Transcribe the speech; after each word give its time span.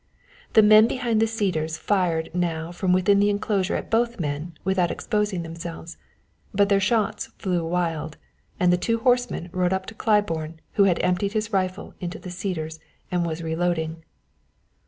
The 0.53 0.63
men 0.63 0.87
behind 0.87 1.19
the 1.21 1.27
cedars 1.27 1.77
fired 1.77 2.33
now 2.33 2.71
from 2.71 2.91
within 2.91 3.19
the 3.19 3.29
enclosure 3.29 3.75
at 3.75 3.91
both 3.91 4.19
men 4.19 4.53
without 4.63 4.89
exposing 4.89 5.43
themselves; 5.43 5.97
but 6.55 6.69
their 6.69 6.79
shots 6.79 7.27
flew 7.37 7.63
wild, 7.63 8.17
and 8.59 8.73
the 8.73 8.77
two 8.81 8.97
horsemen 8.97 9.49
rode 9.51 9.73
up 9.73 9.85
to 9.85 9.93
Claiborne, 9.93 10.59
who 10.73 10.85
had 10.85 10.97
emptied 11.03 11.33
his 11.33 11.53
rifle 11.53 11.93
into 11.99 12.17
the 12.17 12.31
cedars 12.31 12.79
and 13.11 13.27
was 13.27 13.43
reloading. 13.43 14.01